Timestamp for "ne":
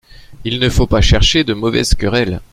0.59-0.67